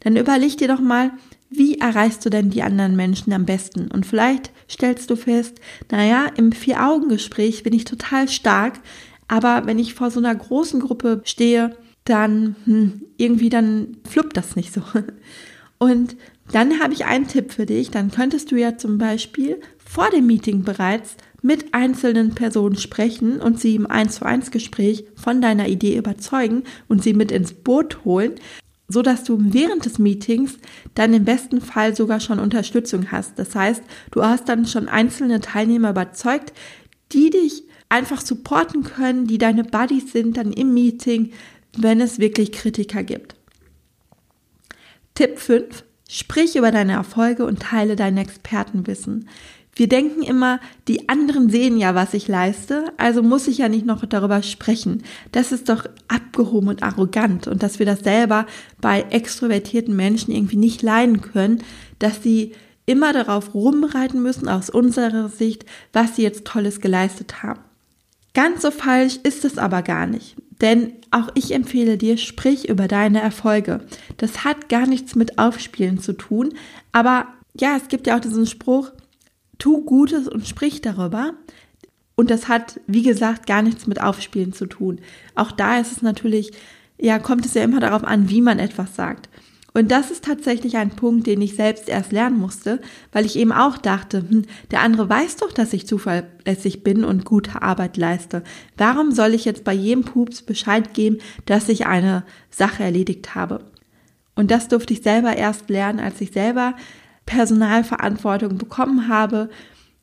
Dann 0.00 0.16
überleg 0.16 0.56
dir 0.58 0.68
doch 0.68 0.80
mal, 0.80 1.12
wie 1.48 1.78
erreichst 1.78 2.24
du 2.24 2.30
denn 2.30 2.50
die 2.50 2.62
anderen 2.62 2.96
Menschen 2.96 3.32
am 3.32 3.46
besten? 3.46 3.88
Und 3.88 4.04
vielleicht 4.04 4.50
stellst 4.68 5.10
du 5.10 5.16
fest, 5.16 5.60
naja, 5.90 6.26
im 6.36 6.52
Vier-Augen-Gespräch 6.52 7.62
bin 7.62 7.72
ich 7.72 7.84
total 7.84 8.28
stark, 8.28 8.80
aber 9.28 9.66
wenn 9.66 9.78
ich 9.78 9.94
vor 9.94 10.10
so 10.10 10.18
einer 10.18 10.34
großen 10.34 10.80
Gruppe 10.80 11.22
stehe, 11.24 11.76
dann 12.04 12.56
hm, 12.64 13.02
irgendwie 13.16 13.48
dann 13.48 13.96
fluppt 14.08 14.36
das 14.36 14.56
nicht 14.56 14.72
so. 14.72 14.82
Und 15.78 16.16
dann 16.52 16.80
habe 16.80 16.94
ich 16.94 17.04
einen 17.04 17.26
Tipp 17.26 17.52
für 17.52 17.66
dich. 17.66 17.90
Dann 17.90 18.10
könntest 18.10 18.50
du 18.50 18.56
ja 18.56 18.78
zum 18.78 18.98
Beispiel 18.98 19.60
vor 19.78 20.10
dem 20.10 20.26
Meeting 20.26 20.62
bereits 20.62 21.16
mit 21.46 21.74
einzelnen 21.74 22.34
Personen 22.34 22.76
sprechen 22.76 23.40
und 23.40 23.60
sie 23.60 23.76
im 23.76 23.86
1 23.86 24.16
zu 24.16 24.26
1 24.26 24.50
Gespräch 24.50 25.04
von 25.14 25.40
deiner 25.40 25.68
Idee 25.68 25.96
überzeugen 25.96 26.64
und 26.88 27.04
sie 27.04 27.12
mit 27.12 27.30
ins 27.30 27.52
Boot 27.52 28.04
holen, 28.04 28.34
so 28.88 29.00
dass 29.00 29.22
du 29.22 29.38
während 29.38 29.84
des 29.84 30.00
Meetings 30.00 30.58
dann 30.96 31.14
im 31.14 31.24
besten 31.24 31.60
Fall 31.60 31.94
sogar 31.94 32.18
schon 32.18 32.40
Unterstützung 32.40 33.12
hast. 33.12 33.38
Das 33.38 33.54
heißt, 33.54 33.84
du 34.10 34.24
hast 34.24 34.48
dann 34.48 34.66
schon 34.66 34.88
einzelne 34.88 35.40
Teilnehmer 35.40 35.90
überzeugt, 35.90 36.52
die 37.12 37.30
dich 37.30 37.62
einfach 37.88 38.22
supporten 38.22 38.82
können, 38.82 39.28
die 39.28 39.38
deine 39.38 39.62
Buddies 39.62 40.10
sind 40.10 40.36
dann 40.38 40.52
im 40.52 40.74
Meeting, 40.74 41.30
wenn 41.76 42.00
es 42.00 42.18
wirklich 42.18 42.50
Kritiker 42.50 43.04
gibt. 43.04 43.36
Tipp 45.14 45.38
5. 45.38 45.84
Sprich 46.08 46.56
über 46.56 46.72
deine 46.72 46.94
Erfolge 46.94 47.46
und 47.46 47.60
teile 47.62 47.94
dein 47.94 48.16
Expertenwissen. 48.16 49.28
Wir 49.78 49.88
denken 49.88 50.22
immer, 50.22 50.58
die 50.88 51.10
anderen 51.10 51.50
sehen 51.50 51.76
ja, 51.76 51.94
was 51.94 52.14
ich 52.14 52.28
leiste, 52.28 52.92
also 52.96 53.22
muss 53.22 53.46
ich 53.46 53.58
ja 53.58 53.68
nicht 53.68 53.84
noch 53.84 54.02
darüber 54.06 54.42
sprechen. 54.42 55.02
Das 55.32 55.52
ist 55.52 55.68
doch 55.68 55.84
abgehoben 56.08 56.68
und 56.68 56.82
arrogant 56.82 57.46
und 57.46 57.62
dass 57.62 57.78
wir 57.78 57.84
das 57.84 58.00
selber 58.00 58.46
bei 58.80 59.02
extrovertierten 59.10 59.94
Menschen 59.94 60.32
irgendwie 60.32 60.56
nicht 60.56 60.80
leiden 60.80 61.20
können, 61.20 61.62
dass 61.98 62.22
sie 62.22 62.52
immer 62.86 63.12
darauf 63.12 63.52
rumreiten 63.52 64.22
müssen 64.22 64.48
aus 64.48 64.70
unserer 64.70 65.28
Sicht, 65.28 65.66
was 65.92 66.16
sie 66.16 66.22
jetzt 66.22 66.46
Tolles 66.46 66.80
geleistet 66.80 67.42
haben. 67.42 67.60
Ganz 68.32 68.62
so 68.62 68.70
falsch 68.70 69.18
ist 69.24 69.44
es 69.44 69.58
aber 69.58 69.82
gar 69.82 70.06
nicht. 70.06 70.36
Denn 70.62 70.94
auch 71.10 71.28
ich 71.34 71.52
empfehle 71.52 71.98
dir, 71.98 72.16
sprich 72.16 72.70
über 72.70 72.88
deine 72.88 73.20
Erfolge. 73.20 73.80
Das 74.16 74.42
hat 74.44 74.70
gar 74.70 74.86
nichts 74.86 75.14
mit 75.14 75.38
Aufspielen 75.38 75.98
zu 75.98 76.14
tun. 76.14 76.54
Aber 76.92 77.26
ja, 77.58 77.76
es 77.76 77.88
gibt 77.88 78.06
ja 78.06 78.16
auch 78.16 78.20
diesen 78.20 78.46
Spruch, 78.46 78.92
tu 79.58 79.84
Gutes 79.84 80.28
und 80.28 80.46
sprich 80.46 80.80
darüber. 80.80 81.34
Und 82.14 82.30
das 82.30 82.48
hat, 82.48 82.80
wie 82.86 83.02
gesagt, 83.02 83.46
gar 83.46 83.62
nichts 83.62 83.86
mit 83.86 84.00
Aufspielen 84.00 84.52
zu 84.52 84.66
tun. 84.66 85.00
Auch 85.34 85.52
da 85.52 85.78
ist 85.78 85.92
es 85.92 86.02
natürlich, 86.02 86.52
ja, 86.98 87.18
kommt 87.18 87.44
es 87.44 87.54
ja 87.54 87.62
immer 87.62 87.80
darauf 87.80 88.04
an, 88.04 88.30
wie 88.30 88.40
man 88.40 88.58
etwas 88.58 88.96
sagt. 88.96 89.28
Und 89.76 89.90
das 89.90 90.10
ist 90.10 90.24
tatsächlich 90.24 90.78
ein 90.78 90.88
Punkt, 90.88 91.26
den 91.26 91.42
ich 91.42 91.54
selbst 91.54 91.90
erst 91.90 92.10
lernen 92.10 92.38
musste, 92.38 92.80
weil 93.12 93.26
ich 93.26 93.36
eben 93.36 93.52
auch 93.52 93.76
dachte, 93.76 94.24
hm, 94.26 94.46
der 94.70 94.80
andere 94.80 95.10
weiß 95.10 95.36
doch, 95.36 95.52
dass 95.52 95.74
ich 95.74 95.86
zuverlässig 95.86 96.82
bin 96.82 97.04
und 97.04 97.26
gute 97.26 97.60
Arbeit 97.60 97.98
leiste. 97.98 98.42
Warum 98.78 99.12
soll 99.12 99.34
ich 99.34 99.44
jetzt 99.44 99.64
bei 99.64 99.74
jedem 99.74 100.02
Pups 100.02 100.40
Bescheid 100.40 100.94
geben, 100.94 101.18
dass 101.44 101.68
ich 101.68 101.84
eine 101.84 102.24
Sache 102.48 102.84
erledigt 102.84 103.34
habe? 103.34 103.66
Und 104.34 104.50
das 104.50 104.68
durfte 104.68 104.94
ich 104.94 105.02
selber 105.02 105.36
erst 105.36 105.68
lernen, 105.68 106.00
als 106.00 106.22
ich 106.22 106.30
selber 106.30 106.74
Personalverantwortung 107.26 108.56
bekommen 108.56 109.08
habe, 109.08 109.50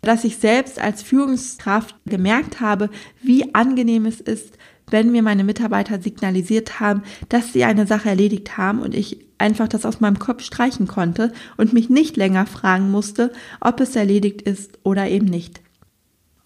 dass 0.02 0.26
ich 0.26 0.38
selbst 0.38 0.80
als 0.80 1.02
Führungskraft 1.02 1.96
gemerkt 2.06 2.60
habe, 2.60 2.90
wie 3.22 3.56
angenehm 3.56 4.06
es 4.06 4.20
ist, 4.22 4.58
wenn 4.92 5.12
mir 5.12 5.24
meine 5.24 5.44
Mitarbeiter 5.44 6.02
signalisiert 6.02 6.80
haben, 6.80 7.04
dass 7.30 7.54
sie 7.54 7.64
eine 7.64 7.88
Sache 7.88 8.10
erledigt 8.10 8.58
haben 8.58 8.80
und 8.80 8.94
ich 8.94 9.26
einfach 9.38 9.68
das 9.68 9.86
aus 9.86 10.02
meinem 10.02 10.20
Kopf 10.20 10.44
streichen 10.44 10.88
konnte 10.88 11.32
und 11.58 11.74
mich 11.74 11.90
nicht 11.90 12.18
länger 12.18 12.46
fragen 12.46 12.92
musste, 12.92 13.32
ob 13.60 13.80
es 13.80 13.96
erledigt 13.96 14.42
ist 14.42 14.80
oder 14.84 15.08
eben 15.08 15.26
nicht. 15.26 15.62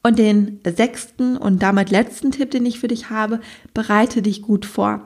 Und 0.04 0.20
den 0.20 0.60
sechsten 0.66 1.36
und 1.36 1.62
damit 1.62 1.90
letzten 1.90 2.32
Tipp, 2.32 2.52
den 2.52 2.66
ich 2.66 2.80
für 2.80 2.88
dich 2.88 3.10
habe, 3.10 3.42
bereite 3.74 4.22
dich 4.22 4.42
gut 4.42 4.66
vor. 4.66 5.06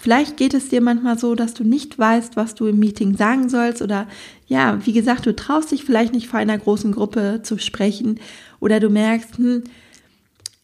Vielleicht 0.00 0.38
geht 0.38 0.54
es 0.54 0.70
dir 0.70 0.80
manchmal 0.80 1.18
so, 1.18 1.34
dass 1.34 1.52
du 1.52 1.62
nicht 1.62 1.98
weißt, 1.98 2.34
was 2.34 2.54
du 2.54 2.66
im 2.66 2.78
Meeting 2.78 3.18
sagen 3.18 3.50
sollst 3.50 3.82
oder 3.82 4.08
ja, 4.46 4.78
wie 4.86 4.94
gesagt, 4.94 5.26
du 5.26 5.36
traust 5.36 5.72
dich 5.72 5.84
vielleicht 5.84 6.14
nicht 6.14 6.26
vor 6.26 6.40
einer 6.40 6.56
großen 6.56 6.92
Gruppe 6.92 7.40
zu 7.42 7.58
sprechen 7.58 8.18
oder 8.60 8.80
du 8.80 8.88
merkst, 8.88 9.36
hm, 9.36 9.64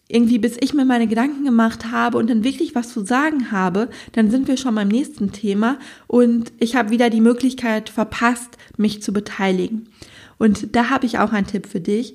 irgendwie 0.08 0.38
bis 0.38 0.56
ich 0.58 0.72
mir 0.72 0.86
meine 0.86 1.06
Gedanken 1.06 1.44
gemacht 1.44 1.92
habe 1.92 2.16
und 2.16 2.30
dann 2.30 2.44
wirklich 2.44 2.74
was 2.74 2.88
zu 2.88 3.04
sagen 3.04 3.52
habe, 3.52 3.90
dann 4.12 4.30
sind 4.30 4.48
wir 4.48 4.56
schon 4.56 4.74
beim 4.74 4.88
nächsten 4.88 5.32
Thema 5.32 5.78
und 6.06 6.50
ich 6.58 6.74
habe 6.74 6.88
wieder 6.88 7.10
die 7.10 7.20
Möglichkeit 7.20 7.90
verpasst, 7.90 8.56
mich 8.78 9.02
zu 9.02 9.12
beteiligen. 9.12 9.90
Und 10.38 10.74
da 10.74 10.88
habe 10.88 11.04
ich 11.04 11.18
auch 11.18 11.34
einen 11.34 11.46
Tipp 11.46 11.66
für 11.66 11.80
dich. 11.80 12.14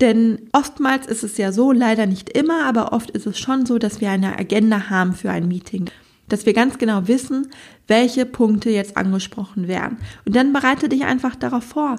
Denn 0.00 0.48
oftmals 0.52 1.06
ist 1.08 1.24
es 1.24 1.36
ja 1.36 1.52
so, 1.52 1.72
leider 1.72 2.06
nicht 2.06 2.30
immer, 2.30 2.64
aber 2.64 2.94
oft 2.94 3.10
ist 3.10 3.26
es 3.26 3.38
schon 3.38 3.66
so, 3.66 3.78
dass 3.78 4.00
wir 4.00 4.10
eine 4.10 4.38
Agenda 4.38 4.88
haben 4.88 5.12
für 5.12 5.30
ein 5.30 5.48
Meeting 5.48 5.90
dass 6.28 6.46
wir 6.46 6.52
ganz 6.52 6.78
genau 6.78 7.08
wissen, 7.08 7.48
welche 7.86 8.26
Punkte 8.26 8.70
jetzt 8.70 8.96
angesprochen 8.96 9.68
werden. 9.68 9.98
Und 10.26 10.36
dann 10.36 10.52
bereite 10.52 10.88
dich 10.88 11.04
einfach 11.04 11.34
darauf 11.36 11.64
vor. 11.64 11.96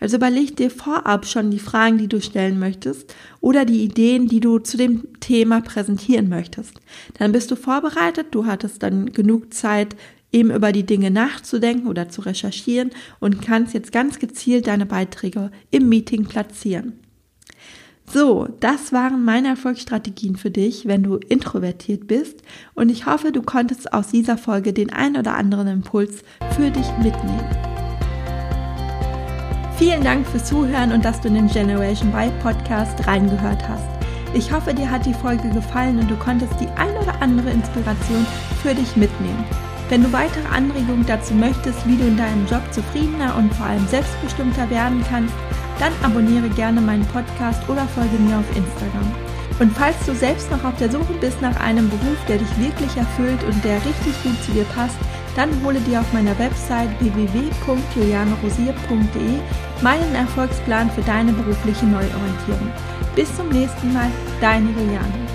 Also 0.00 0.16
überleg 0.16 0.56
dir 0.56 0.70
vorab 0.70 1.26
schon 1.26 1.50
die 1.50 1.60
Fragen, 1.60 1.98
die 1.98 2.08
du 2.08 2.20
stellen 2.20 2.58
möchtest 2.58 3.14
oder 3.40 3.64
die 3.64 3.84
Ideen, 3.84 4.26
die 4.26 4.40
du 4.40 4.58
zu 4.58 4.76
dem 4.76 5.20
Thema 5.20 5.60
präsentieren 5.60 6.28
möchtest. 6.28 6.80
Dann 7.18 7.30
bist 7.30 7.50
du 7.50 7.56
vorbereitet, 7.56 8.28
du 8.32 8.46
hattest 8.46 8.82
dann 8.82 9.12
genug 9.12 9.54
Zeit, 9.54 9.94
eben 10.32 10.50
über 10.50 10.72
die 10.72 10.86
Dinge 10.86 11.10
nachzudenken 11.10 11.86
oder 11.86 12.08
zu 12.08 12.22
recherchieren 12.22 12.90
und 13.20 13.42
kannst 13.42 13.74
jetzt 13.74 13.92
ganz 13.92 14.18
gezielt 14.18 14.66
deine 14.66 14.86
Beiträge 14.86 15.50
im 15.70 15.88
Meeting 15.88 16.24
platzieren. 16.24 17.01
So, 18.12 18.46
das 18.60 18.92
waren 18.92 19.24
meine 19.24 19.48
Erfolgsstrategien 19.48 20.36
für 20.36 20.50
dich, 20.50 20.86
wenn 20.86 21.02
du 21.02 21.16
introvertiert 21.16 22.06
bist. 22.06 22.42
Und 22.74 22.90
ich 22.90 23.06
hoffe, 23.06 23.32
du 23.32 23.40
konntest 23.40 23.94
aus 23.94 24.08
dieser 24.08 24.36
Folge 24.36 24.74
den 24.74 24.92
ein 24.92 25.16
oder 25.16 25.34
anderen 25.34 25.66
Impuls 25.66 26.22
für 26.54 26.70
dich 26.70 26.86
mitnehmen. 27.02 27.48
Vielen 29.78 30.04
Dank 30.04 30.26
fürs 30.26 30.44
Zuhören 30.44 30.92
und 30.92 31.06
dass 31.06 31.22
du 31.22 31.28
in 31.28 31.34
den 31.34 31.48
Generation 31.48 32.10
Y 32.10 32.30
Podcast 32.42 33.06
reingehört 33.06 33.66
hast. 33.66 33.88
Ich 34.34 34.52
hoffe, 34.52 34.74
dir 34.74 34.90
hat 34.90 35.06
die 35.06 35.14
Folge 35.14 35.48
gefallen 35.48 35.98
und 35.98 36.10
du 36.10 36.16
konntest 36.16 36.52
die 36.60 36.68
ein 36.76 36.94
oder 37.02 37.22
andere 37.22 37.48
Inspiration 37.48 38.26
für 38.62 38.74
dich 38.74 38.94
mitnehmen. 38.94 39.44
Wenn 39.88 40.02
du 40.02 40.12
weitere 40.12 40.46
Anregungen 40.48 41.06
dazu 41.06 41.32
möchtest, 41.32 41.86
wie 41.88 41.96
du 41.96 42.04
in 42.04 42.18
deinem 42.18 42.46
Job 42.46 42.62
zufriedener 42.72 43.36
und 43.36 43.54
vor 43.54 43.66
allem 43.66 43.86
selbstbestimmter 43.88 44.68
werden 44.68 45.02
kannst, 45.08 45.34
dann 45.78 45.92
abonniere 46.02 46.48
gerne 46.50 46.80
meinen 46.80 47.06
Podcast 47.06 47.68
oder 47.68 47.86
folge 47.88 48.18
mir 48.18 48.38
auf 48.38 48.56
Instagram. 48.56 49.12
Und 49.58 49.76
falls 49.76 49.96
du 50.06 50.14
selbst 50.14 50.50
noch 50.50 50.64
auf 50.64 50.76
der 50.78 50.90
Suche 50.90 51.12
bist 51.20 51.40
nach 51.40 51.58
einem 51.60 51.88
Beruf, 51.88 52.18
der 52.26 52.38
dich 52.38 52.58
wirklich 52.58 52.96
erfüllt 52.96 53.44
und 53.44 53.64
der 53.64 53.76
richtig 53.76 54.20
gut 54.22 54.42
zu 54.42 54.50
dir 54.52 54.64
passt, 54.64 54.96
dann 55.36 55.50
hole 55.64 55.80
dir 55.80 56.00
auf 56.00 56.12
meiner 56.12 56.38
Website 56.38 56.90
www.julianerosier.de 57.00 59.38
meinen 59.82 60.14
Erfolgsplan 60.14 60.90
für 60.90 61.00
deine 61.02 61.32
berufliche 61.32 61.86
Neuorientierung. 61.86 62.70
Bis 63.14 63.34
zum 63.36 63.48
nächsten 63.48 63.92
Mal, 63.92 64.10
deine 64.40 64.70
Juliane. 64.70 65.31